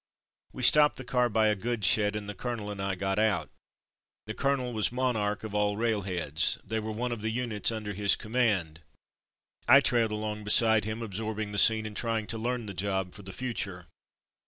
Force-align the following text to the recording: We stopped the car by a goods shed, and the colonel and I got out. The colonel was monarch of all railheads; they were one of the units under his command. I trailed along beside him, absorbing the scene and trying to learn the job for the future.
We 0.51 0.63
stopped 0.63 0.95
the 0.97 1.03
car 1.03 1.29
by 1.29 1.49
a 1.49 1.55
goods 1.55 1.85
shed, 1.85 2.15
and 2.15 2.27
the 2.27 2.33
colonel 2.33 2.71
and 2.71 2.81
I 2.81 2.95
got 2.95 3.19
out. 3.19 3.51
The 4.25 4.33
colonel 4.33 4.73
was 4.73 4.91
monarch 4.91 5.43
of 5.43 5.53
all 5.53 5.77
railheads; 5.77 6.57
they 6.65 6.79
were 6.79 6.91
one 6.91 7.11
of 7.11 7.21
the 7.21 7.29
units 7.29 7.71
under 7.71 7.93
his 7.93 8.15
command. 8.15 8.79
I 9.67 9.79
trailed 9.79 10.09
along 10.11 10.43
beside 10.43 10.85
him, 10.85 11.03
absorbing 11.03 11.51
the 11.51 11.59
scene 11.59 11.85
and 11.85 11.95
trying 11.95 12.25
to 12.33 12.39
learn 12.39 12.65
the 12.65 12.73
job 12.73 13.13
for 13.13 13.21
the 13.21 13.31
future. 13.31 13.85